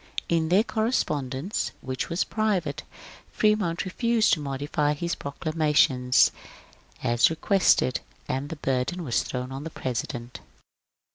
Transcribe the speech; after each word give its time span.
In 0.29 0.49
their 0.49 0.63
cor 0.63 0.85
respondence, 0.89 1.73
which 1.81 2.09
was 2.09 2.23
private, 2.23 2.81
Fremont 3.31 3.85
refused 3.85 4.33
to 4.33 4.39
modify 4.39 4.93
his 4.95 5.13
proclamation, 5.13 6.09
as 7.03 7.29
requested, 7.29 7.99
and 8.27 8.49
the 8.49 8.55
burden 8.55 9.03
was 9.03 9.21
thrown 9.21 9.51
on 9.51 9.63
the 9.63 9.69
President. 9.69 10.39